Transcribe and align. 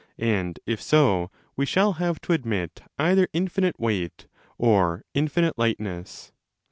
And 0.17 0.59
if 0.65 0.81
so, 0.81 1.29
we 1.55 1.67
shall 1.67 1.93
have 2.01 2.19
to 2.21 2.33
admit 2.33 2.81
either 2.97 3.27
infinite 3.33 3.79
weight 3.79 4.25
or 4.57 5.03
infinite 5.13 5.53
25 5.53 5.57
lightness. 5.59 6.31